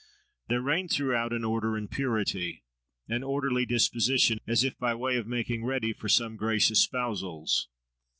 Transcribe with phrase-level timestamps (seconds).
[0.49, 2.63] There reigned throughout, an order and purity,
[3.07, 7.67] an orderly disposition, as if by way of making ready for some gracious spousals.